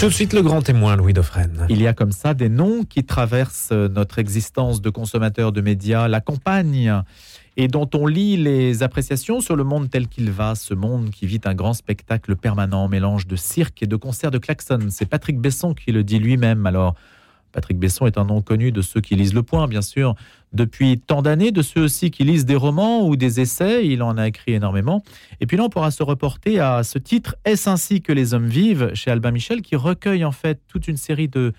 [0.00, 1.66] Tout de suite le grand témoin, Louis Dauphren.
[1.68, 6.08] Il y a comme ça des noms qui traversent notre existence de consommateurs de médias,
[6.08, 7.02] la campagne,
[7.58, 11.26] et dont on lit les appréciations sur le monde tel qu'il va, ce monde qui
[11.26, 14.86] vit un grand spectacle permanent, mélange de cirque et de concerts de klaxon.
[14.88, 16.64] C'est Patrick Besson qui le dit lui-même.
[16.64, 16.94] Alors,
[17.52, 20.14] Patrick Besson est un nom connu de ceux qui lisent Le Point, bien sûr,
[20.52, 23.86] depuis tant d'années, de ceux aussi qui lisent des romans ou des essais.
[23.86, 25.02] Il en a écrit énormément.
[25.40, 28.48] Et puis là, on pourra se reporter à ce titre Est-ce ainsi que les hommes
[28.48, 31.52] vivent chez Albin Michel, qui recueille en fait toute une série de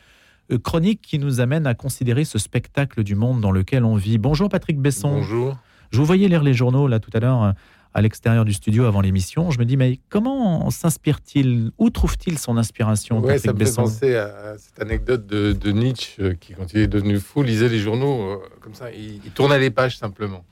[0.52, 4.18] euh, chroniques qui nous amènent à considérer ce spectacle du monde dans lequel on vit.
[4.18, 5.12] Bonjour Patrick Besson.
[5.12, 5.58] Bonjour.
[5.92, 7.54] Je vous voyais lire les journaux là tout à l'heure
[7.94, 9.52] à l'extérieur du studio avant l'émission.
[9.52, 14.16] Je me dis, mais comment s'inspire-t-il Où trouve-t-il son inspiration ouais, Ça me fait penser
[14.16, 18.22] à cette anecdote de, Nietzsche euh, qui, quand il est devenu fou, lisait les journaux
[18.22, 18.92] euh, comme ça.
[18.92, 20.44] Il, tournait les pages simplement.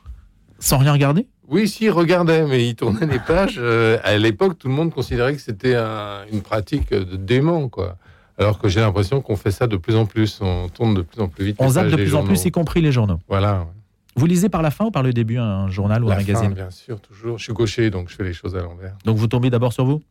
[0.59, 1.27] Sans rien regarder?
[1.47, 3.59] Oui, si, il regardait, mais il tournait les pages.
[3.69, 5.75] Euh, à l'époque, tout le monde considérait que c'était
[6.31, 7.97] une pratique de dément, quoi.
[8.37, 10.39] Alors que j'ai l'impression qu'on fait ça de plus en plus.
[10.41, 11.57] On tourne de plus en plus vite.
[11.59, 13.19] On zappe de plus en plus, y compris les journaux.
[13.27, 13.67] Voilà.
[14.15, 16.71] Vous lisez par la fin ou par le début un journal ou un magazine Bien
[16.71, 17.37] sûr, toujours.
[17.37, 18.95] Je suis gaucher, donc je fais les choses à l'envers.
[19.05, 20.01] Donc vous tombez d'abord sur vous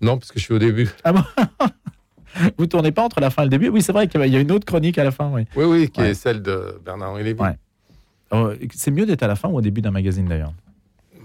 [0.00, 0.90] Non, parce que je suis au début.
[1.04, 1.22] Ah bon
[2.58, 3.68] Vous tournez pas entre la fin et le début?
[3.68, 5.30] Oui, c'est vrai qu'il y a une autre chronique à la fin.
[5.32, 7.42] Oui, oui, oui qui est celle de Bernard-Henri Lévy.
[8.30, 10.52] Oh, c'est mieux d'être à la fin ou au début d'un magazine d'ailleurs?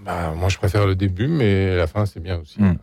[0.04, 2.60] Bah, Moi, je préfère le début, mais la fin, c'est bien aussi.
[2.60, 2.76] Hmm.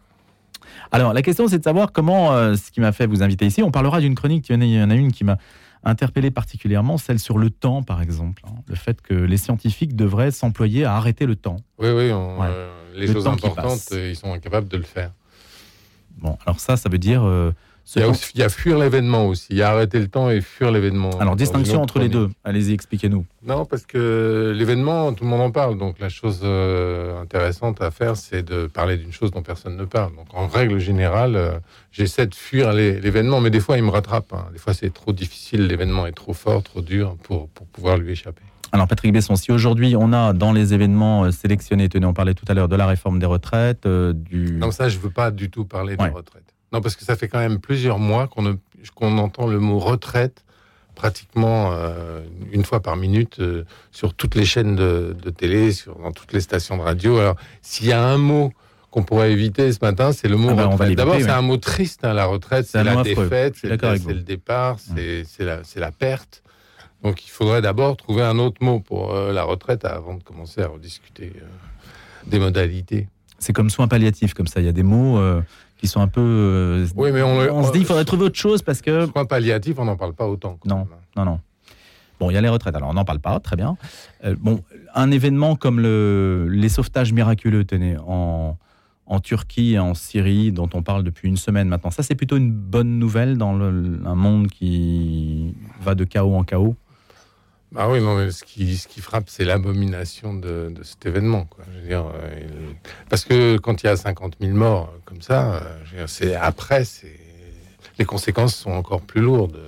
[0.92, 3.64] Alors, la question, c'est de savoir comment, euh, ce qui m'a fait vous inviter ici,
[3.64, 5.38] on parlera d'une chronique, il y en a une qui m'a
[5.84, 8.44] interpellé particulièrement, celle sur le temps, par exemple.
[8.46, 8.56] Hein.
[8.68, 11.58] Le fait que les scientifiques devraient s'employer à arrêter le temps.
[11.80, 15.12] Oui, oui, euh, les choses importantes, ils sont incapables de le faire.
[16.18, 17.52] Bon, alors ça, ça veut dire euh,
[17.96, 19.48] il y, a fuir l'événement aussi.
[19.50, 21.10] Il y a arrêter le temps et fuir l'événement.
[21.20, 22.30] Alors, distinction entre les deux.
[22.44, 23.26] Allez-y, expliquez-nous.
[23.44, 25.78] Non, parce que l'événement, tout le monde en parle.
[25.78, 29.86] Donc, la chose euh, intéressante à faire, c'est de parler d'une chose dont personne ne
[29.86, 30.16] parle.
[30.16, 31.52] Donc, en règle générale, euh,
[31.92, 34.32] j'essaie de fuir l'événement, mais des fois, il me rattrape.
[34.32, 34.46] Hein.
[34.54, 35.68] Des fois, c'est trop difficile.
[35.68, 38.44] L'événement est trop fort, trop dur pour, pour pouvoir lui échapper.
[38.74, 42.34] Alors Patrick Besson, si aujourd'hui on a dans les événements euh, sélectionnés, tenez, on parlait
[42.34, 44.54] tout à l'heure de la réforme des retraites, du...
[44.54, 46.56] Non, ça je veux pas du tout parler des retraites.
[46.72, 50.44] Non, parce que ça fait quand même plusieurs mois qu'on entend le mot retraite
[50.96, 52.22] pratiquement euh,
[52.52, 56.42] une fois par minute euh, sur toutes les chaînes de, télé, sur, dans toutes les
[56.42, 57.18] stations de radio.
[57.18, 58.54] Alors, s'il y a un mot
[58.90, 60.96] qu'on pourrait éviter ce matin, c'est le mot ah bah, retraite.
[60.96, 65.26] D'abord, c'est un mot triste, hein, la retraite, c'est la défaite, c'est le, départ, c'est
[65.40, 66.44] la, la, perte.
[67.04, 70.62] Donc, il faudrait d'abord trouver un autre mot pour euh, la retraite avant de commencer
[70.62, 71.34] à rediscuter
[72.28, 73.08] des modalités.
[73.40, 74.60] C'est comme soin palliatif, comme ça.
[74.60, 75.20] Il y a des mots
[75.82, 76.22] qui sont un peu.
[76.22, 79.08] Euh, oui, mais on, se dit qu'il faudrait trouver autre chose parce que.
[79.08, 80.58] Soins palliatif, on n'en parle pas autant.
[80.64, 80.88] Non,
[81.18, 81.40] non, non.
[82.20, 83.78] Bon, il y a les retraites, alors on n'en parle pas, très bien.
[84.24, 84.62] Euh, bon,
[84.94, 88.60] un événement comme le, les sauvetages miraculeux, tenez, en,
[89.08, 92.38] en Turquie et en Syrie, dont on parle depuis une semaine maintenant, ça c'est plutôt
[92.38, 96.76] une bonne nouvelle dans un monde qui va de chaos en chaos?
[97.72, 101.46] Bah oui, non, mais ce qui, ce qui frappe, c'est l'abomination de, de, cet événement.
[101.46, 101.64] Quoi.
[101.74, 102.74] Je veux dire, euh,
[103.10, 105.54] parce que quand il y a 50 000 morts euh, comme ça,
[105.96, 106.84] euh, c'est après,
[107.98, 109.62] les conséquences sont encore plus lourdes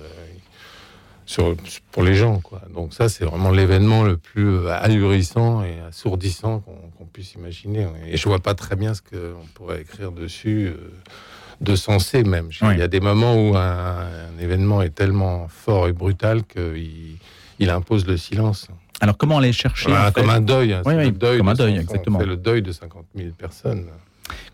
[1.24, 1.56] sur,
[1.92, 2.40] pour les gens.
[2.40, 2.60] Quoi.
[2.74, 6.60] Donc ça, c'est vraiment l'événement le plus ahurissant et assourdissant
[6.98, 7.86] qu'on puisse imaginer.
[8.06, 10.74] Et je vois pas très bien ce qu'on pourrait écrire dessus.
[11.62, 12.50] de sensé même.
[12.60, 17.16] Il y a des moments où un, un, événement est tellement fort et brutal qu'il
[17.58, 18.68] il impose le silence.
[19.00, 22.20] Alors comment aller chercher Comme un deuil, hein, oui, deuil comme un deuil, exactement.
[22.20, 23.86] le deuil de 50 000 personnes.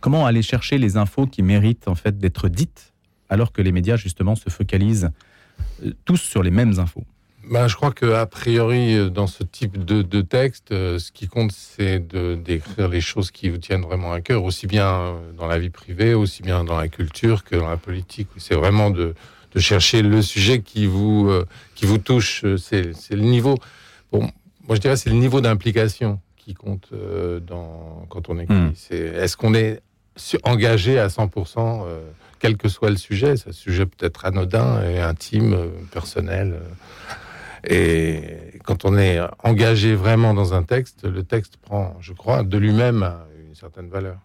[0.00, 2.93] Comment aller chercher les infos qui méritent en fait d'être dites,
[3.28, 5.11] alors que les médias justement se focalisent
[5.84, 7.05] euh, tous sur les mêmes infos?
[7.50, 11.12] Ben, je crois que a priori, euh, dans ce type de, de texte, euh, ce
[11.12, 15.17] qui compte, c'est de d'écrire les choses qui vous tiennent vraiment à cœur, aussi bien
[15.37, 18.28] dans la vie privée, aussi bien dans la culture que dans la politique.
[18.37, 19.15] C'est vraiment de,
[19.53, 22.44] de chercher le sujet qui vous, euh, qui vous touche.
[22.56, 23.56] C'est le niveau.
[24.12, 24.21] Bon,
[24.66, 28.72] moi, je dirais c'est le niveau d'implication qui compte euh, dans, quand on écrit.
[28.75, 29.81] C'est est-ce qu'on est
[30.44, 32.00] engagé à 100%, euh,
[32.38, 33.37] quel que soit le sujet?
[33.37, 35.56] Ce sujet peut être anodin et intime,
[35.93, 36.61] personnel.
[37.69, 38.23] Et
[38.64, 43.12] quand on est engagé vraiment dans un texte, le texte prend, je crois, de lui-même
[43.46, 44.17] une certaine valeur.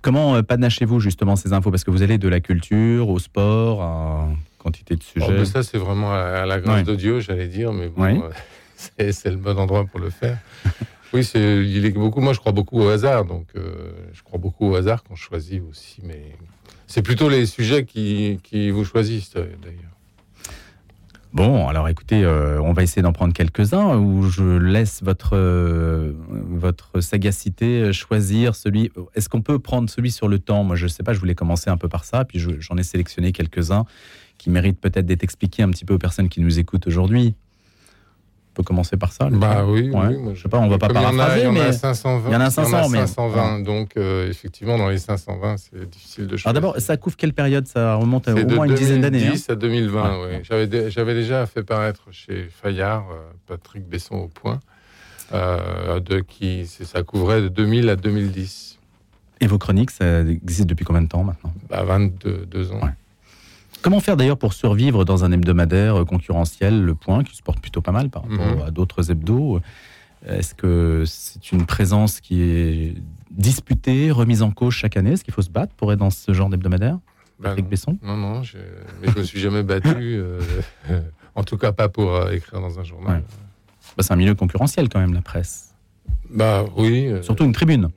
[0.00, 1.70] Comment panachez-vous justement ces infos?
[1.70, 4.28] Parce que vous allez de la culture au sport, à
[4.62, 5.26] quantité de sujets.
[5.40, 8.22] Oh, ça, c'est vraiment à, la grâce de Dieu, j'allais dire, mais bon,
[8.76, 10.38] c'est le bon endroit pour le faire.
[11.12, 12.20] oui, c'est, il est beaucoup.
[12.20, 15.62] Moi, je crois beaucoup au hasard, donc euh, je crois beaucoup au hasard qu'on choisit
[15.68, 16.36] aussi, mais
[16.86, 19.90] c'est plutôt les sujets qui, qui vous choisissent d'ailleurs.
[21.32, 26.12] Bon, alors écoutez, euh, on va essayer d'en prendre quelques-uns où je laisse votre, euh,
[26.28, 28.92] votre sagacité choisir celui.
[29.14, 30.62] Est-ce qu'on peut prendre celui sur le temps?
[30.62, 32.82] Moi, je ne sais pas, je voulais commencer un peu par ça, puis j'en ai
[32.82, 33.86] sélectionné quelques-uns
[34.42, 37.36] qui méritent peut-être d'être expliqués un petit peu aux personnes qui nous écoutent aujourd'hui
[38.54, 39.30] peut commencer par ça.
[39.30, 39.90] Bah oui,
[40.34, 42.28] je sais pas, on va pas paraphraser, mais il y en a 520.
[42.28, 46.26] Il y en a 500, mais 520, donc euh, effectivement dans les 520, c'est difficile
[46.26, 46.48] de choisir.
[46.48, 47.66] Alors d'abord, ça couvre quelle période?
[47.66, 49.20] Ça remonte à au moins une dizaine d'années.
[49.20, 49.52] 2010 hein.
[49.52, 50.38] à 2020, oui.
[50.42, 54.60] J'avais j'avais déjà fait paraître chez Fayard euh, Patrick Besson au point,
[55.32, 58.80] euh, de qui ça couvrait de 2000 à 2010.
[59.40, 61.54] Et vos chroniques, ça existe depuis combien de temps maintenant?
[61.70, 62.80] Bah, 22 ans.
[63.82, 67.80] Comment faire d'ailleurs pour survivre dans un hebdomadaire concurrentiel, Le Point, qui se porte plutôt
[67.80, 68.62] pas mal par rapport mhm.
[68.62, 69.60] à d'autres hebdos
[70.26, 72.94] Est-ce que c'est une présence qui est
[73.30, 75.12] disputée, remise en cause chaque année?
[75.12, 76.98] Est-ce qu'il faut se battre pour être dans ce genre d'hebdomadaire?
[77.42, 77.98] Ben Besson?
[78.02, 78.58] Non, non, je...
[79.00, 79.90] mais je me suis jamais battu.
[80.22, 80.40] Euh,
[81.34, 83.22] en tout cas, pas pour euh, écrire dans un journal.
[83.96, 85.74] Bah, c'est un milieu concurrentiel quand même, la presse.
[86.30, 87.06] Bah oui.
[87.06, 87.90] Euh, Surtout une tribune.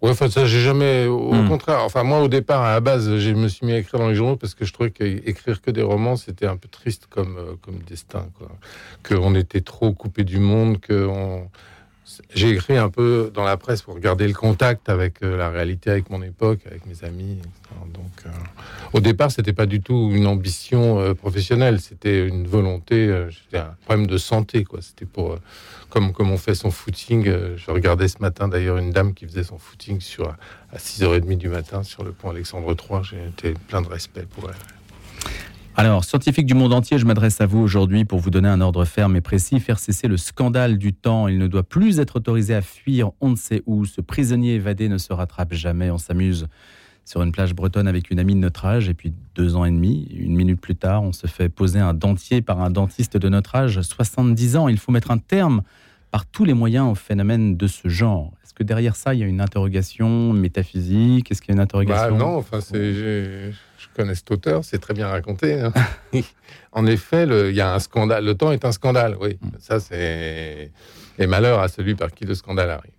[0.00, 1.06] Ouais, enfin, ça, j'ai jamais.
[1.06, 1.48] Au hmm.
[1.48, 4.08] contraire, enfin, moi, au départ, à la base, je me suis mis à écrire dans
[4.08, 7.36] les journaux parce que je trouvais qu'écrire que des romans, c'était un peu triste comme,
[7.36, 8.48] euh, comme destin, quoi.
[9.02, 11.48] Qu'on était trop coupé du monde, que on...
[12.34, 15.90] J'ai écrit un peu dans la presse pour garder le contact avec euh, la réalité,
[15.90, 17.38] avec mon époque, avec mes amis.
[17.92, 18.30] Donc, euh,
[18.94, 24.06] au départ, c'était pas du tout une ambition professionnelle, c'était une volonté, c'était un problème
[24.06, 24.80] de santé, quoi.
[24.80, 25.36] C'était pour
[25.88, 27.26] comme, comme on fait son footing.
[27.28, 31.36] Euh, je regardais ce matin d'ailleurs une dame qui faisait son footing sur, à 6h30
[31.36, 33.00] du matin sur le pont Alexandre III.
[33.02, 34.56] J'ai été plein de respect pour elle.
[35.76, 38.84] Alors, scientifique du monde entier, je m'adresse à vous aujourd'hui pour vous donner un ordre
[38.84, 41.28] ferme et précis, faire cesser le scandale du temps.
[41.28, 43.84] Il ne doit plus être autorisé à fuir on ne sait où.
[43.84, 45.90] Ce prisonnier évadé ne se rattrape jamais.
[45.92, 46.48] On s'amuse
[47.08, 49.70] sur une plage bretonne avec une amie de notre âge, et puis deux ans et
[49.70, 53.30] demi, une minute plus tard, on se fait poser un dentier par un dentiste de
[53.30, 54.68] notre âge, 70 ans.
[54.68, 55.62] Il faut mettre un terme
[56.10, 58.32] par tous les moyens au phénomène de ce genre.
[58.44, 61.30] Est-ce que derrière ça, il y a une interrogation métaphysique?
[61.30, 62.10] Est-ce qu'il y a une interrogation?
[62.10, 63.52] Bah Non, enfin, je
[63.96, 65.62] connais cet auteur, c'est très bien raconté.
[65.62, 65.72] Hein.
[66.72, 68.26] en effet, il y a un scandale.
[68.26, 69.38] Le temps est un scandale, oui.
[69.40, 69.48] Mm.
[69.58, 70.70] Ça, c'est.
[71.18, 72.92] Et malheur à celui par qui le scandale arrive.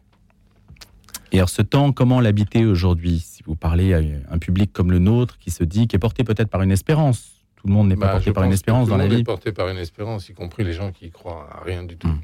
[1.32, 3.24] Et alors, ce temps, comment l'habiter aujourd'hui?
[3.50, 4.00] Vous parlez à
[4.30, 7.31] un public comme le nôtre qui se dit, qui est porté peut-être par une espérance.
[7.56, 9.10] Tout le monde n'est pas bah, porté par une espérance dans la vie.
[9.10, 11.63] Tout le monde est porté par une espérance, y compris les gens qui croient à
[11.63, 12.07] rien du tout.
[12.07, 12.22] Hmm.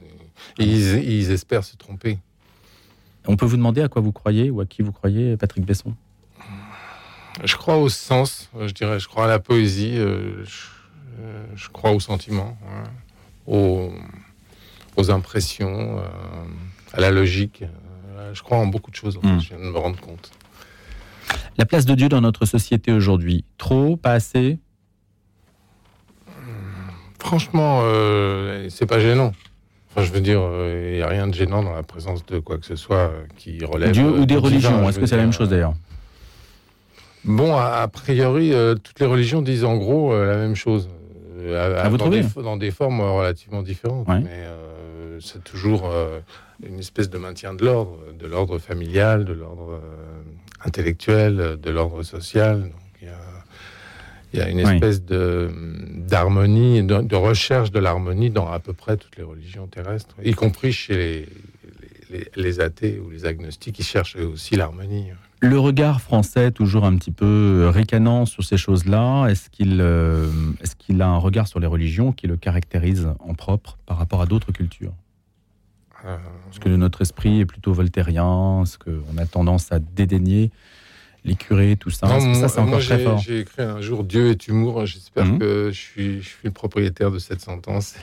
[0.60, 2.20] ils, espèrent se tromper.
[3.26, 5.96] On peut vous demander à quoi vous croyez ou à qui vous croyez, Patrick Besson?
[7.44, 9.00] Je crois au sens, je dirais.
[9.00, 10.46] Je crois à la poésie, euh,
[11.20, 12.84] euh, je, crois au sentiment, hein,
[13.48, 16.04] aux, impressions, euh,
[16.94, 17.64] à la logique
[18.34, 19.18] je crois en beaucoup de choses.
[19.22, 19.40] Hmm.
[19.40, 20.32] Je viens de me rendre compte.
[21.58, 24.60] La place de Dieu dans notre société aujourd'hui, trop, pas assez?
[27.20, 29.32] Franchement, euh, c'est pas gênant.
[29.90, 32.40] Enfin, je veux dire, il euh, n'y a rien de gênant dans la présence de
[32.40, 33.92] quoi que ce soit euh, qui relève.
[33.92, 35.74] Dieu ou des religions, est-ce que c'est la même chose d'ailleurs?
[37.24, 40.90] Bon, a, priori, toutes les religions disent en gros la même chose.
[41.58, 44.08] À, vous dans, des, dans, des, formes relativement différentes.
[44.08, 44.46] Mais
[45.20, 45.92] c'est toujours
[46.64, 50.22] une espèce de maintien de l'ordre, de l'ordre familial, de l'ordre euh,
[50.64, 52.62] intellectuel, de l'ordre social.
[52.64, 52.72] Donc,
[54.34, 55.50] il y a, une espèce de
[55.96, 60.74] d'harmonie, de, recherche de l'harmonie dans à peu près toutes les religions terrestres, y compris
[60.74, 61.30] chez
[62.10, 65.12] les, les, athées ou les agnostiques qui cherchent aussi l'harmonie.
[65.40, 70.28] Le regard français, toujours un petit peu ricanant sur ces choses-là, est-ce qu'il euh,
[70.62, 74.22] est qu'il a un regard sur les religions qui le caractérise en propre par rapport
[74.22, 74.94] à d'autres cultures?
[76.52, 80.52] Est-ce que notre esprit est plutôt voltairien Est-ce qu'on a tendance à dédaigner
[81.24, 83.18] les curés, tout ça Ça, c'est encore très fort.
[83.18, 84.86] J'ai écrit un jour Dieu est humour.
[84.86, 85.40] J'espère mhm.
[85.40, 87.96] que je suis, je suis le propriétaire de cette sentence.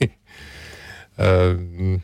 [1.18, 1.98] euh,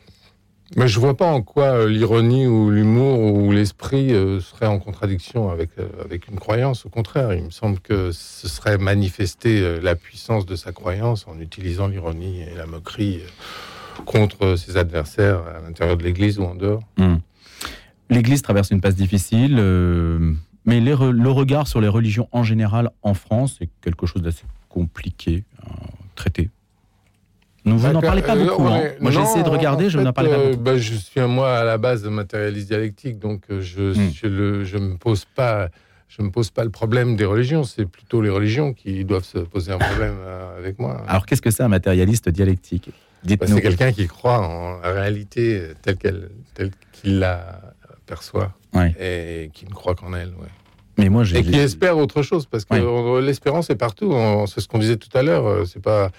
[0.75, 4.79] mais je vois pas en quoi euh, l'ironie ou l'humour ou l'esprit euh, serait en
[4.79, 6.85] contradiction avec, euh, avec une croyance.
[6.85, 11.39] Au contraire, il me semble que ce serait manifester la puissance de sa croyance en
[11.39, 13.21] utilisant l'ironie et la moquerie
[14.05, 16.81] contre ses adversaires à l'intérieur de l'Église ou en dehors.
[16.97, 17.17] Hmm.
[18.09, 20.33] L'Église traverse une passe difficile, euh,
[20.65, 25.43] mais le regard sur les religions en général en France est quelque chose d'assez compliqué
[25.61, 25.71] à
[26.15, 26.49] traiter.
[27.65, 28.65] Vous n'en parlez pas beaucoup.
[28.67, 28.91] Hein.
[29.01, 30.63] Moi, j'ai essayé de regarder, je n'en parlais pas euh, beaucoup.
[30.63, 34.91] Bah, je suis, moi, à la base, matérialiste dialectique, donc euh, je ne hmm.
[34.91, 35.69] me pose pas
[36.07, 39.39] je me pose pas le problème des religions, c'est plutôt les religions qui doivent se
[39.39, 40.15] poser un problème
[40.57, 41.03] avec moi.
[41.05, 42.91] Alors qu'est-ce que c'est un matérialiste dialectique?
[43.27, 47.61] C'est quelqu'un qui croit en la réalité telle qu'elle, telle qu'il la
[48.05, 48.53] perçoit
[48.99, 50.33] et qui ne croit qu'en elle.
[50.97, 54.13] Mais moi, et qui espère autre chose parce que l'espérance est partout.
[54.47, 55.45] C'est ce qu'on disait tout à l'heure.
[55.45, 56.11] Euh, c'est pas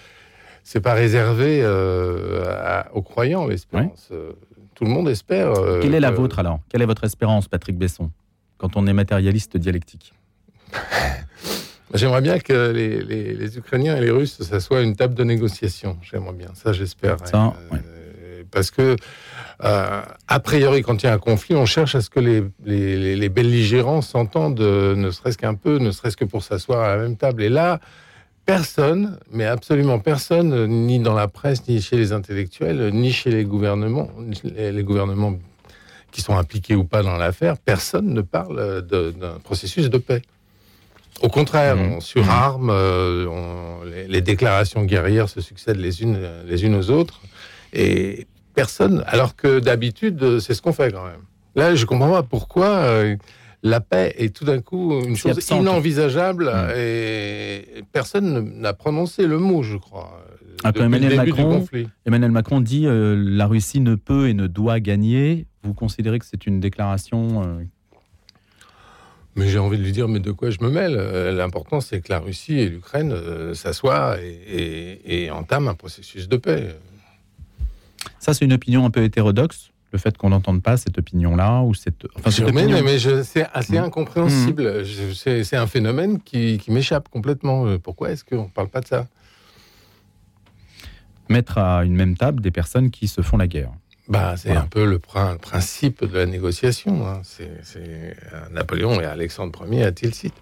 [0.63, 4.09] c'est pas réservé euh, aux croyants, l'espérance.
[4.11, 4.33] Euh,
[4.75, 5.51] tout le monde espère.
[5.53, 6.59] Euh, Quelle est la vôtre alors?
[6.69, 8.11] Quelle est votre espérance, Patrick Besson,
[8.59, 10.13] quand on est matérialiste dialectique
[11.93, 15.97] J'aimerais bien que les, Ukrainiens et les Russes, ça soit une table de négociation.
[16.01, 17.17] J'aimerais bien, ça j'espère.
[18.51, 18.95] Parce que,
[19.59, 22.43] a priori, quand il y a un conflit, on cherche à ce que les,
[23.15, 27.17] les belligérants s'entendent, ne serait-ce qu'un peu, ne serait-ce que pour s'asseoir à la même
[27.17, 27.43] table.
[27.43, 27.79] Et là,
[28.45, 33.45] personne, mais absolument personne, ni dans la presse, ni chez les intellectuels, ni chez les
[33.45, 34.09] gouvernements,
[34.43, 35.37] les gouvernements
[36.11, 40.23] qui sont impliqués ou pas dans l'affaire, personne ne parle d'un processus de paix.
[41.21, 41.93] Au contraire, mmh.
[41.93, 47.21] on surarme, euh, les, déclarations guerrières se succèdent les unes, les unes aux autres,
[47.73, 51.21] et personne, alors que d'habitude, c'est ce qu'on fait quand même.
[51.55, 52.67] Là, je comprends pas pourquoi.
[52.67, 53.15] Euh,
[53.61, 56.77] la paix est tout d'un coup une chose inenvisageable mm.
[56.77, 60.23] et personne n'a prononcé le mot, je crois.
[60.63, 61.65] Ah, Emmanuel, Macron,
[62.05, 65.47] Emmanuel Macron dit euh, la Russie ne peut et ne doit gagner.
[65.63, 67.63] Vous considérez que c'est une déclaration euh,
[69.39, 70.95] mais j'ai envie de lui dire, mais de quoi je me mêle?
[70.97, 73.13] Euh, L'important, c'est que la Russie et l'Ukraine
[73.53, 76.75] s'assoient et, et, entament un processus de paix.
[78.19, 81.73] Ça, c'est une opinion un peu hétérodoxe le fait qu'on n'entende pas cette opinion-là ou
[81.73, 82.05] cette.
[82.15, 83.83] Enfin, mais, c'est assez mmh.
[83.83, 84.83] incompréhensible.
[84.83, 85.43] Mmh.
[85.43, 87.65] C'est un phénomène qui, m'échappe complètement.
[87.65, 89.07] Euh, pourquoi est-ce qu'on ne parle pas de ça?
[91.29, 93.71] Mettre à une même table des personnes qui se font la guerre.
[94.09, 97.07] Bah, c'est un peu le, principe de la négociation.
[97.07, 97.21] Hein.
[97.23, 98.15] C'est
[98.51, 100.33] Napoléon et Alexandre Ier à Tilsit.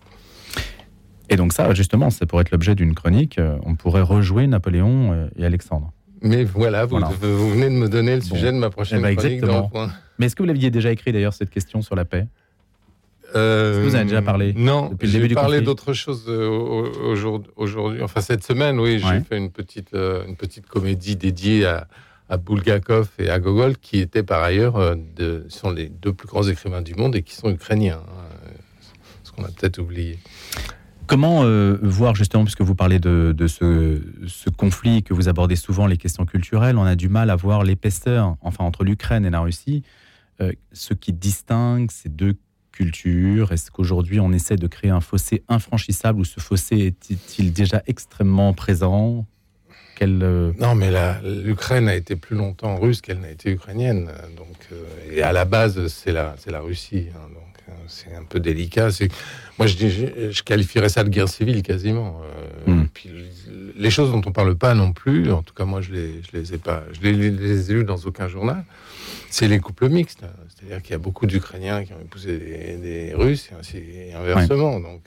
[1.30, 3.38] Et donc ça, justement, c'est pour être l'objet d'une chronique.
[3.38, 5.92] Euh, on pourrait rejouer Napoléon euh, et Alexandre.
[6.22, 9.44] Mais voilà, vous, venez de me donner le sujet de ma prochaine eh ben, chronique
[10.18, 12.28] Mais est-ce que vous l'aviez déjà écrit d'ailleurs cette question sur la paix?
[13.36, 16.48] Euh, vous avez déjà parlé Non, depuis le début du parlé d'autre chose euh,
[17.56, 18.02] aujourd'hui.
[18.02, 21.88] Enfin, cette semaine, oui, j'ai fait une petite, euh, une petite comédie dédiée à,
[22.30, 26.48] à Bulgakov et à Gogol, qui étaient par ailleurs de, sont les deux plus grands
[26.48, 28.02] écrivains du monde et qui sont ukrainiens.
[28.02, 28.28] Hein,
[29.24, 30.20] ce qu'on a peut-être oublié.
[31.08, 35.96] Comment euh, voir justement, puisque vous parlez de, ce, conflit que vous abordez souvent, les
[35.96, 39.84] questions culturelles, on a du mal à voir l'épaisseur, enfin entre l'Ukraine et la Russie,
[40.42, 42.36] euh, ce qui distingue ces deux
[42.74, 43.54] cultures.
[43.54, 48.54] Est-ce qu'aujourd'hui on essaie de créer un fossé infranchissable ou ce fossé est-il déjà extrêmement
[48.54, 49.26] présent?
[50.02, 50.92] Euh, Non, mais
[51.24, 54.10] l'Ukraine a été plus longtemps russe qu'elle n'a été ukrainienne.
[54.36, 54.58] Donc,
[55.12, 57.08] et à la base, c'est la, la Russie.
[57.16, 57.48] Hein, donc
[57.88, 58.90] c'est un peu délicat.
[59.58, 62.22] Moi, je, je, qualifierais ça de guerre civile quasiment.
[62.68, 62.88] Euh, hmm.
[62.94, 63.10] Puis
[63.76, 66.38] les choses dont on parle pas non plus, en tout cas moi je les, je
[66.38, 68.64] les ai pas, je les, les ai lues dans aucun journal.
[69.30, 73.50] C'est les couples mixtes, c'est-à-dire qu'il y a beaucoup d'Ukrainiens qui ont épousé des, Russes
[73.74, 74.80] et, inversement.
[74.80, 75.02] Donc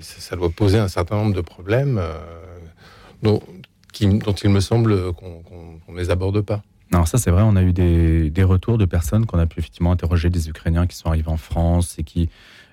[0.00, 3.38] ça, doit poser un certain nombre de problèmes euh,
[4.00, 6.62] dont, dont, il me semble qu'on ne les aborde pas.
[6.92, 9.92] Non, ça c'est vrai, on a eu des, retours de personnes qu'on a pu effectivement
[9.92, 12.28] interroger, des Ukrainiens qui sont arrivés en France et qui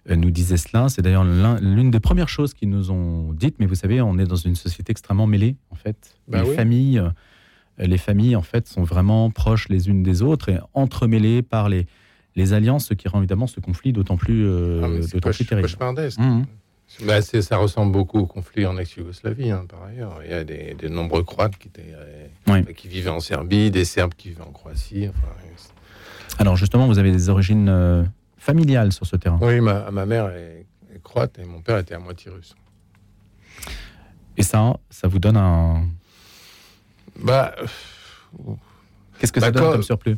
[0.09, 0.89] euh, nous disaient cela.
[0.89, 4.25] C'est d'ailleurs l'une des premières choses qu'ils nous ont dites, mais vous savez, on est
[4.25, 6.15] dans une société extrêmement mêlée, en fait.
[6.27, 7.09] Bah les, familles, euh,
[7.77, 11.85] les familles, en fait, sont vraiment proches les unes des autres et entremêlées par les,
[12.35, 15.69] les alliances, ce qui rend évidemment ce conflit d'autant plus, euh, ah, plus terrible.
[16.17, 16.43] Mmh.
[17.03, 20.19] Bah, ça ressemble beaucoup au conflit en ex-Yougoslavie, hein, par ailleurs.
[20.23, 24.13] Il y a des, nombreux Croates qui, étaient, euh, qui vivaient en Serbie, des Serbes
[24.15, 25.09] qui vivaient en Croatie.
[26.39, 28.03] Alors justement, vous avez des origines euh,
[28.37, 30.65] familiales sur ce terrain Oui, ma, ma mère est,
[31.03, 32.55] croate et mon père était à moitié russe.
[34.35, 35.87] Et ça, ça vous donne un...
[37.19, 37.55] Bah...
[39.19, 40.17] Qu'est-ce que ça bah, donne comme surplus?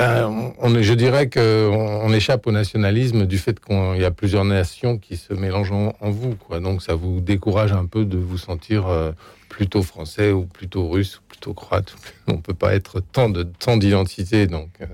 [0.00, 0.28] Euh,
[0.58, 4.98] on, je dirais qu'on on échappe au nationalisme du fait qu'il y a plusieurs nations
[4.98, 6.36] qui se mélangent en, vous.
[6.36, 6.60] Quoi.
[6.60, 9.12] Donc ça vous décourage un peu de vous sentir euh,
[9.48, 11.96] plutôt français ou plutôt russe ou plutôt croate.
[12.28, 14.46] On ne peut pas être tant de tant d'identité.
[14.46, 14.86] Donc euh,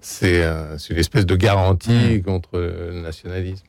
[0.00, 0.42] c'est
[0.90, 2.22] une espèce de garantie mmh.
[2.22, 3.64] contre le nationalisme.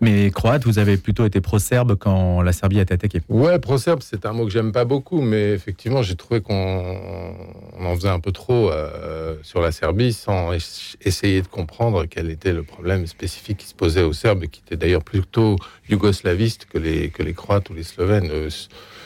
[0.00, 3.22] Mais croate, vous avez plutôt été pro-serbe quand la Serbie a été attaquée.
[3.28, 7.34] Ouais, pro-serbe, c'est un mot que j'aime pas beaucoup, mais effectivement, j'ai trouvé qu'on
[7.80, 10.52] en faisait un peu trop euh, sur la Serbie sans
[11.00, 14.76] essayer de comprendre quel était le problème spécifique qui se posait aux Serbes, qui était
[14.76, 15.56] d'ailleurs plutôt
[15.88, 18.28] yougoslaviste que les, que les Croates ou les Slovènes.
[18.30, 18.50] Euh,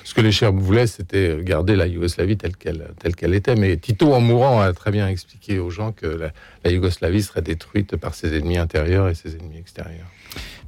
[0.05, 3.55] ce que les Serbes voulaient, c'était garder la Yougoslavie telle qu'elle telle qu'elle était.
[3.57, 6.33] Mais Tito, en mourant, a très bien expliqué aux gens que la,
[6.65, 10.07] la Yougoslavie serait détruite par ses ennemis intérieurs et ses ennemis extérieurs.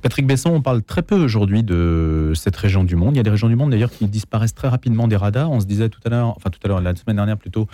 [0.02, 3.14] Patrick Besson, on parle très peu aujourd'hui de cette région du monde.
[3.14, 5.50] Il y a des régions du monde d'ailleurs qui disparaissent très rapidement des radars.
[5.50, 7.68] On se disait tout à l'heure, enfin tout à l'heure, la semaine dernière plutôt,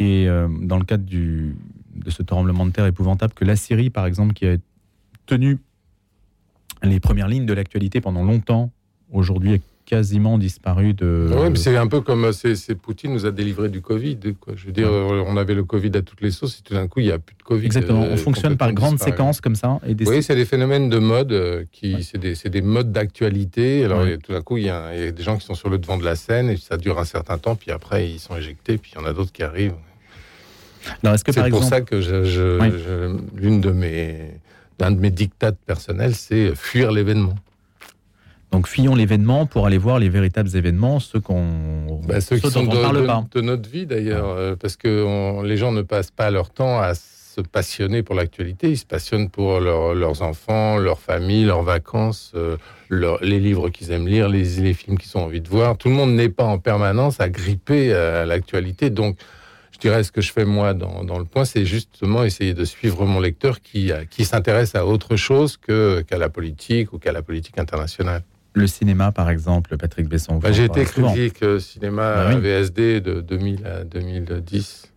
[0.00, 1.54] et euh, dans le cadre de
[2.10, 4.56] ce tremblement de terre épouvantable, que la Syrie, par exemple, qui a
[5.26, 5.58] tenu
[6.82, 8.70] les premières lignes de l'actualité pendant longtemps,
[9.12, 11.30] aujourd'hui quasiment disparu de.
[11.32, 14.18] Oui, mais c'est un peu comme c'est, Poutine nous a délivré du Covid.
[14.38, 14.52] Quoi.
[14.54, 17.00] Je veux dire, on avait le Covid à toutes les sauces et tout d'un coup,
[17.00, 17.64] il n'y a plus de Covid.
[17.64, 18.02] Exactement.
[18.02, 19.80] on fonctionne par grandes séquences comme ça.
[19.88, 23.82] Et Oui, c'est des phénomènes de mode qui, c'est, des, des modes d'actualité.
[23.86, 26.04] Alors tout d'un coup, il y, a, des gens qui sont sur le devant de
[26.04, 29.00] la scène et ça dure un certain temps, puis après ils sont éjectés, puis il
[29.00, 29.74] y en a d'autres qui arrivent.
[31.02, 34.32] C'est pour ça que je, l'une de mes
[34.78, 37.34] d'un de mes dictates personnels, c'est fuir l'événement.
[38.50, 42.64] Donc fuyons l'événement pour aller voir les véritables événements, ceux qu'on bah, ceux, qui sont
[42.64, 43.24] de, parle pas.
[43.30, 46.94] de, notre vie d'ailleurs, euh, parce que les gens ne passent pas leur temps à
[46.94, 52.56] se passionner pour l'actualité, ils se passionnent pour leurs enfants, leur famille, leurs vacances, euh,
[52.90, 55.76] les livres qu'ils aiment lire, les, les films qu'ils ont envie de voir.
[55.76, 59.18] Tout le monde n'est pas en permanence à gripper à l'actualité, donc
[59.72, 62.64] je dirais ce que je fais moi dans, dans le point, c'est justement essayer de
[62.64, 67.22] suivre mon lecteur qui, qui s'intéresse à autre chose qu'à la politique ou qu'à la
[67.22, 68.22] politique internationale
[68.54, 73.20] le cinéma, par exemple, Patrick Besson bah, J'ai été critique euh, cinéma bah VSD de
[73.20, 74.92] 2000 à 2010.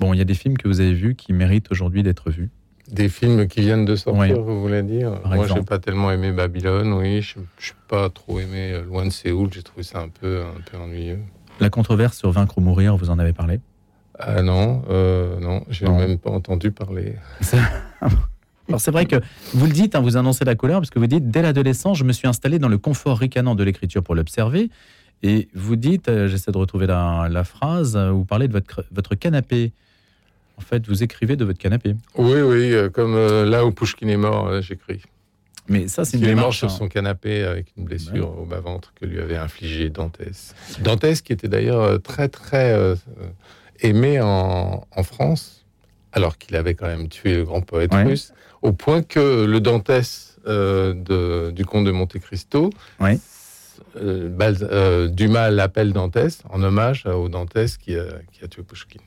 [0.00, 2.50] Bon, il y a des films que vous avez vus qui méritent aujourd'hui d'être vus.
[2.90, 6.32] Des films qui viennent de sortir, vous voulez dire Moi, je n'ai pas tellement aimé
[6.32, 7.20] Babylone, oui.
[7.20, 7.46] Je n'ai
[7.86, 9.50] pas trop aimé euh, Loin de Séoul.
[9.52, 11.18] J'ai trouvé ça un peu, un peu ennuyeux.
[11.60, 13.60] La controverse sur Vaincre ou Mourir, vous en avez parlé?
[14.18, 17.14] Ah non, euh, non, j'ai même pas entendu parler.
[18.68, 19.16] Alors c'est vrai que
[19.54, 22.04] vous le dites, hein, vous annoncez la couleur, parce que vous dites, dès l'adolescence, je
[22.04, 24.70] me suis installé dans le confort ricanant de l'écriture pour l'observer.
[25.22, 29.14] Et vous dites, euh, j'essaie de retrouver la, phrase, euh, vous parlez de votre, votre
[29.14, 29.72] canapé.
[30.56, 31.94] En fait, vous écrivez de votre canapé.
[32.16, 35.02] Oui, oui, euh, comme là où Pushkin est mort, j'écris.
[35.68, 36.70] Mais ça, c'est une Il est mort sur hein.
[36.70, 40.54] son canapé avec une blessure au bas-ventre que lui avait infligée Dantès.
[40.80, 42.94] Dantès, qui était d'ailleurs très, très
[43.80, 45.57] aimé en, en France,
[46.18, 50.36] alors qu'il avait quand même tué le grand poète russe au point que le Dantès
[50.46, 52.70] euh, du comte de Monte Cristo,
[53.00, 59.00] euh, euh, Dumas l'appelle Dantès en hommage au Dantès qui a, tué Pushkin.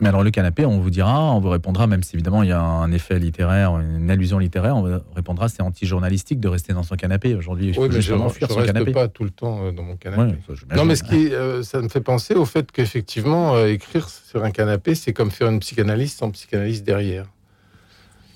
[0.00, 2.52] Mais alors le canapé, on vous dira, on vous répondra, même si évidemment il y
[2.52, 6.84] a un effet littéraire, une allusion littéraire, on vous répondra c'est anti-journalistique de rester dans
[6.84, 7.34] son canapé.
[7.34, 8.92] Aujourd'hui, je oui, peux justement fuir son canapé.
[8.92, 10.36] pas tout le temps dans mon canapé.
[10.76, 11.30] non, mais ce qui,
[11.64, 15.60] ça me fait penser au fait qu'effectivement, écrire sur un canapé, c'est comme faire une
[15.60, 17.26] psychanalyse sans psychanalyse derrière.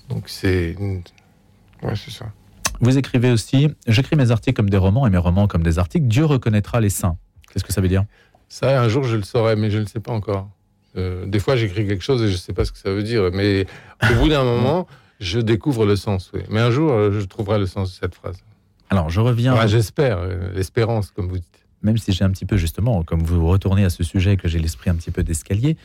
[0.09, 0.75] Donc c'est.
[1.81, 2.25] Ouais, c'est ça.
[2.81, 6.07] Vous écrivez aussi J'écris mes articles comme des romans et mes romans comme des articles.
[6.07, 7.17] Dieu reconnaîtra les saints.
[7.51, 8.03] Qu'est-ce que ça veut dire?
[8.49, 10.49] Ça, un jour, je le saurai, mais je ne le sais pas encore.
[10.95, 13.03] Euh, des fois, j'écris quelque chose et je ne sais pas ce que ça veut
[13.03, 13.29] dire.
[13.33, 13.65] Mais
[14.11, 14.87] au bout d'un moment,
[15.19, 16.31] je découvre le sens.
[16.33, 16.41] Oui.
[16.49, 18.37] Mais un jour, euh, je trouverai le sens de cette phrase.
[18.89, 19.65] Alors, je reviens.
[19.67, 21.65] J'espère, euh, l'espérance, comme vous dites.
[21.81, 24.59] Même si j'ai un petit peu, justement, comme vous retournez à ce sujet, que j'ai
[24.59, 25.77] l'esprit un petit peu d'escalier,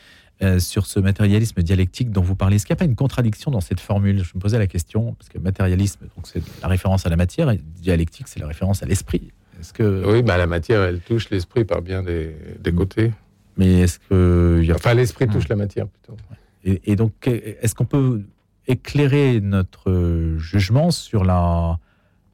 [0.43, 2.57] euh, sur ce matérialisme dialectique dont vous parlez.
[2.57, 4.23] Est-ce qu'il n'y a pas une contradiction dans cette formule?
[4.23, 7.59] Je me posais la question, parce que matérialisme, c'est la référence à la matière, et
[7.81, 9.33] dialectique, c'est la référence à l'esprit.
[9.75, 10.05] Que...
[10.07, 13.11] Oui, bah, la matière, elle touche l'esprit par bien des, des côtés.
[13.59, 14.63] Mais est-ce que...
[14.65, 14.77] Y a...
[14.77, 15.51] Enfin, l'esprit touche hmm.
[15.51, 16.17] la matière, plutôt.
[16.65, 18.23] Et, donc, est-ce qu'on peut
[18.67, 21.79] éclairer notre jugement sur la,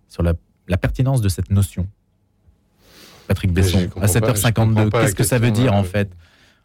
[0.09, 0.35] sur la,
[0.67, 1.87] la pertinence de cette notion
[3.27, 6.11] Patrick Besson, à 7h52, qu'est-ce que ça veut dire, en fait?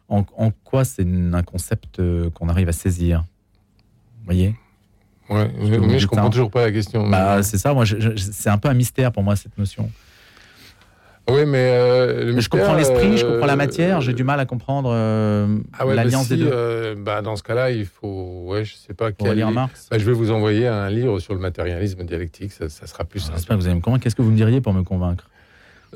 [0.08, 0.24] En,
[0.64, 3.24] quoi c'est un concept euh, qu'on arrive à saisir?
[4.18, 4.56] Vous voyez?
[5.28, 7.08] Ouais, mais je comprends toujours pas la question.
[7.08, 9.90] Bah, c'est ça, moi, c'est un peu un mystère pour moi cette notion.
[11.28, 14.90] Oui, mais, euh, je comprends l'esprit, je comprends la matière, j'ai du mal à comprendre
[14.92, 16.94] euh, ah l'alliance bah des deux.
[16.96, 19.12] bah, dans ce cas-là, il faut, ouais, je sais pas.
[19.12, 19.36] Quel...
[19.36, 19.88] lire Marx.
[19.90, 23.38] Bah, je vais vous envoyer un livre sur le matérialisme dialectique, ça, sera plus ah,
[23.38, 23.54] simple.
[23.54, 24.02] Vous allez me convaincre.
[24.02, 25.28] Qu'est-ce que vous me diriez pour me convaincre?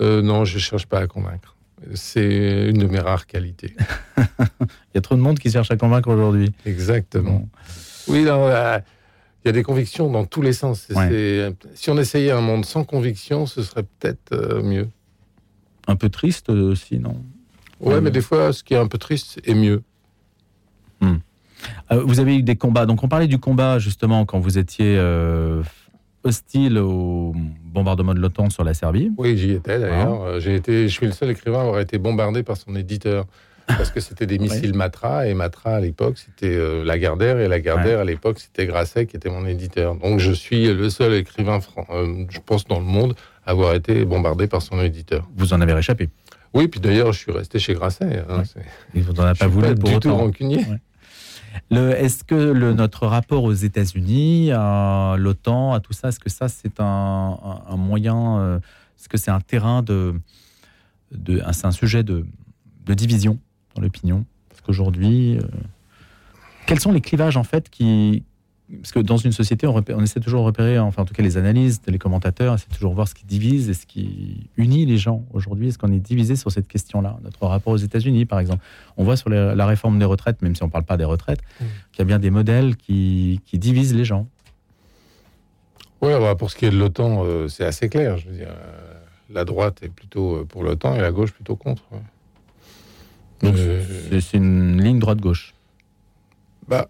[0.01, 1.55] Non, je cherche pas à convaincre.
[1.95, 3.75] C'est une de mes rares qualités.
[4.19, 6.53] il y a trop de monde qui cherche à convaincre aujourd'hui.
[6.65, 7.49] Exactement.
[8.09, 8.79] Oui, euh,
[9.45, 10.89] il y a des convictions dans tous les sens.
[11.75, 14.89] Si on essayait un monde sans conviction, ce serait peut-être euh, mieux.
[15.87, 17.17] Un peu triste aussi, non?
[17.81, 19.83] Ouais, mais des fois, ce qui est un peu triste est mieux.
[21.01, 21.17] Hmm.
[21.93, 22.87] Euh, vous avez eu des combats.
[22.87, 24.99] Donc, on parlait du combat justement quand vous étiez
[26.25, 29.13] hostile au bombardement de l'OTAN sur la Serbie.
[29.17, 30.23] Oui, j'y étais d'ailleurs.
[30.23, 33.27] Euh, j'ai été, je suis le seul écrivain à avoir été bombardé par son éditeur.
[33.67, 38.01] Parce que c'était des missiles Matra, et Matra à l'époque c'était euh, Lagardère, et Lagardère
[38.01, 39.95] à l'époque c'était Grasset qui était mon éditeur.
[39.95, 43.15] Donc je suis le seul écrivain, euh, je pense, dans le monde
[43.47, 45.29] avoir été bombardé par son éditeur.
[45.37, 46.09] Vous en avez réchappé
[46.55, 48.25] Oui, puis d'ailleurs je suis resté chez Grasset.
[48.29, 48.43] Hein,
[48.95, 50.11] Il vous en a pas voulu pour du autant.
[50.11, 50.65] tout rancunier.
[51.71, 56.49] Est-ce que le, notre rapport aux États-Unis, à l'OTAN, à tout ça, est-ce que ça
[56.49, 57.39] c'est un,
[57.77, 58.59] moyen, euh,
[58.99, 60.15] est-ce que c'est un terrain de,
[61.13, 62.27] de c'est un sujet de,
[62.87, 63.39] de division
[63.75, 64.25] dans l'opinion?
[64.49, 65.43] Parce qu'aujourd'hui, euh,
[66.67, 68.25] quels sont les clivages en fait qui,
[68.81, 71.23] parce que dans une société, on, on, essaie toujours de repérer, enfin en tout cas
[71.23, 74.87] les analystes, les commentateurs, essaient toujours de voir ce qui divise et ce qui unit
[74.87, 75.25] les gens.
[75.33, 77.19] Aujourd'hui, est-ce qu'on est divisé sur cette question-là?
[77.23, 78.65] Notre rapport aux États-Unis, par exemple.
[78.97, 81.41] On voit sur la réforme des retraites, même si on ne parle pas des retraites,
[81.41, 81.65] mmh.
[81.93, 84.27] qu'il y a bien des modèles qui, qui divisent les gens.
[86.05, 88.19] Oui, pour ce qui est de l'OTAN, euh, c'est assez clair.
[88.19, 88.95] Je veux dire, euh,
[89.31, 91.83] la droite est plutôt euh, pour l'OTAN et la gauche plutôt contre.
[93.41, 95.55] c'est une ligne droite-gauche.
[96.69, 96.89] Bah,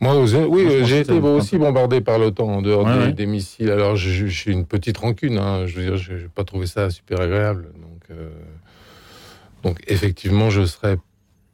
[0.00, 3.70] moi, oui, j'ai été aussi bombardé par l'OTAN en dehors des, missiles.
[3.70, 5.38] Alors, j'ai une petite rancune.
[5.38, 5.66] Hein.
[5.66, 7.72] Je veux dire, je n'ai pas trouvé ça super agréable.
[7.74, 8.18] Donc,
[9.64, 10.98] donc effectivement, je serais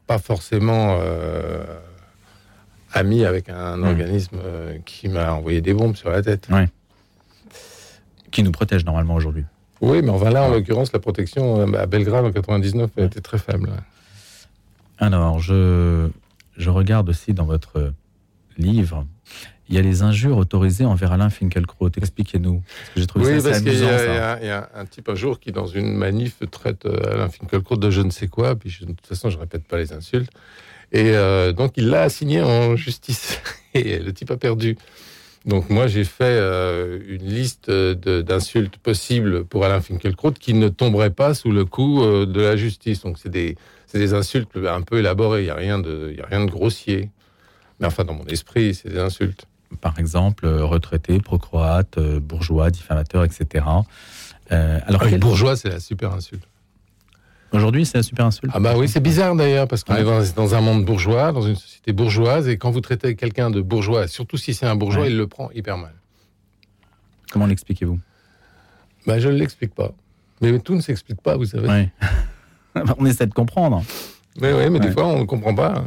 [0.07, 0.99] pas forcément
[2.95, 3.85] ami avec un hmm.
[3.85, 6.49] organisme euh, qui m'a envoyé des bombes sur la tête.
[8.31, 9.45] Qui nous protège normalement aujourd'hui.
[9.81, 13.21] Oui, mais enfin là, en l'occurrence, la protection euh, à Belgrade en 99 a été
[13.21, 13.71] très faible.
[14.99, 16.09] Alors, je,
[16.57, 17.93] je regarde aussi dans votre
[18.59, 19.07] livre,
[19.69, 21.91] il y a les injures autorisées envers Alain Finkielkraut.
[21.97, 22.63] Expliquez-nous.
[22.97, 25.95] J'ai trouvé oui, parce qu'il y, y, a un type un jour qui, dans une
[25.95, 28.57] manif, traite euh, Alain Finkielkraut de je ne sais quoi.
[28.57, 30.31] Puis de toute façon, je répète pas les insultes.
[30.93, 33.41] Et euh, donc, il l'a assigné en justice.
[33.75, 34.77] Et le type a perdu.
[35.45, 41.11] Donc, moi, j'ai fait euh, une liste d'insultes possibles pour Alain Finkielkraut qui ne tomberait
[41.11, 43.03] pas sous le coup euh, de la justice.
[43.03, 43.57] Donc, c'est des,
[43.93, 45.43] des, insultes un peu élaborées.
[45.43, 47.11] Il n'y a, rien de, a rien de grossier.
[47.81, 49.47] Mais enfin, dans mon esprit, c'est des insultes.
[49.81, 53.65] Par exemple, retraité, pro-croate, bourgeois, diffamateur, etc.
[54.51, 56.47] alors, ah, bourgeois, c'est la super insulte.
[57.55, 58.53] Aujourd'hui, c'est un super insulte.
[58.55, 61.55] Ah bah oui, c'est bizarre d'ailleurs, parce qu'on est dans, un monde bourgeois, dans une
[61.55, 65.17] société bourgeoise, et quand vous traitez quelqu'un de bourgeois, surtout si c'est un bourgeois, il
[65.17, 65.93] le prend hyper mal.
[67.31, 68.01] Comment l'expliquez-vous?
[69.07, 69.93] Bah, Je ne l'explique pas.
[70.41, 71.91] Mais tout ne s'explique pas, vous savez.
[72.99, 73.85] on essaie de comprendre.
[74.41, 75.85] Mais oui, mais des fois, on ne comprend pas.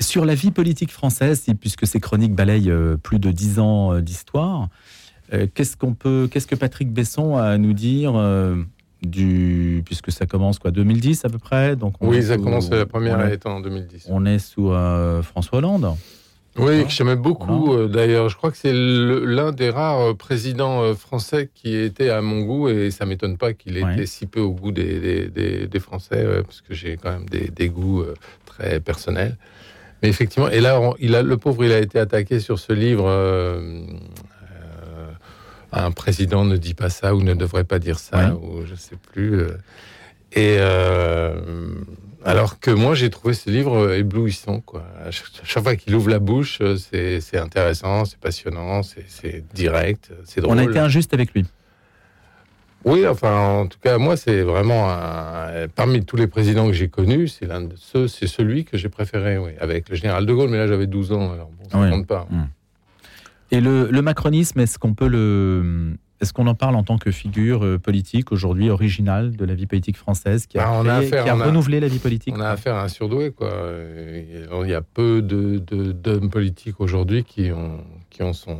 [0.00, 4.00] Sur la vie politique française, puisque ces chroniques balayent euh, plus de dix ans euh,
[4.00, 4.68] d'histoire,
[5.32, 8.14] euh, qu'est-ce qu'on peut, qu'est-ce que Patrick Besson a à nous dire
[9.02, 13.20] du puisque ça commence quoi 2010 à peu près donc oui ça commence la première
[13.20, 15.94] est en 2010 on est sous euh, François Hollande.
[16.56, 18.28] Oui que j'aimais beaucoup euh, d'ailleurs.
[18.28, 22.90] Je crois que c'est l'un des rares présidents français qui était à mon goût et
[22.90, 26.60] ça m'étonne pas qu'il ait été si peu au goût des, des, des, Français parce
[26.60, 28.04] que j'ai quand même des, goûts
[28.46, 29.36] très personnels
[30.02, 33.08] mais effectivement et là il a le pauvre il a été attaqué sur ce livre
[35.72, 38.96] un président ne dit pas ça ou ne devrait pas dire ça, ou je sais
[39.12, 39.40] plus.
[39.40, 39.56] Euh.
[40.32, 41.40] Et euh,
[42.24, 44.60] alors que moi, j'ai trouvé ce livre éblouissant.
[44.60, 44.84] Quoi.
[45.10, 50.56] chaque, fois qu'il ouvre la bouche, c'est intéressant, c'est passionnant, c'est direct, c'est drôle.
[50.56, 51.44] On a été injuste avec lui.
[52.84, 54.88] Oui, enfin, en tout cas, moi, c'est vraiment
[55.74, 58.88] parmi tous les présidents que j'ai connus, c'est l'un de ceux, c'est celui que j'ai
[58.88, 60.50] préféré, oui, avec le général de Gaulle.
[60.50, 62.26] Mais là, j'avais 12 ans, alors bon, ça ne compte pas.
[62.30, 62.46] Hmm.
[63.50, 67.64] Et le, macronisme, est-ce qu'on peut le, est-ce qu'on en parle en tant que figure
[67.64, 71.80] euh, politique aujourd'hui originale de la vie politique française qui a, bah, qui a renouvelé
[71.80, 72.34] la vie politique?
[72.36, 73.50] On a affaire à un surdoué, quoi.
[74.62, 78.58] Il y a peu de, d'hommes politiques aujourd'hui qui ont, qui ont son,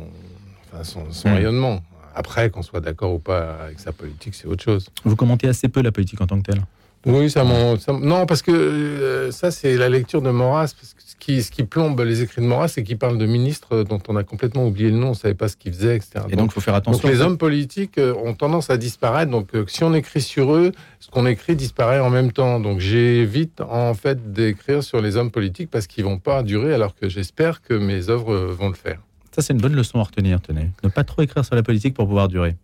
[0.83, 1.33] son, hmm.
[1.33, 1.81] rayonnement.
[2.15, 4.89] Après, qu'on soit d'accord ou pas avec sa politique, c'est autre chose.
[5.03, 6.61] Vous commentez assez peu la politique en tant que telle
[7.05, 10.73] oui, ça, non, parce que euh, ça, c'est la lecture de Maurras.
[10.79, 13.25] Parce que ce, qui, ce qui plombe les écrits de Maurras, c'est qu'il parle de
[13.25, 15.95] ministres dont on a complètement oublié le nom, on ne savait pas ce qu'ils faisaient,
[15.95, 16.25] etc.
[16.29, 17.01] Et donc, il faut faire attention.
[17.01, 19.31] Donc, les hommes politiques euh, ont tendance à disparaître.
[19.31, 22.59] Donc, euh, si on écrit sur eux, ce qu'on écrit disparaît en même temps.
[22.59, 26.93] Donc, j'évite en fait d'écrire sur les hommes politiques parce qu'ils vont pas durer, alors
[26.93, 28.99] que j'espère que mes œuvres vont le faire.
[29.33, 30.69] Ça, c'est une bonne leçon à retenir, tenez.
[30.83, 32.55] Ne pas trop écrire sur la politique pour pouvoir durer.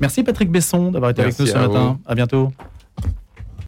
[0.00, 1.98] Merci Patrick Besson d'avoir été avec nous ce matin.
[2.06, 2.52] À bientôt.